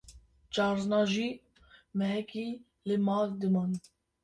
carna 0.53 1.01
jî 1.13 1.29
mehekî 1.97 2.47
li 2.87 2.95
mal 3.07 3.27
dimam 3.39 3.71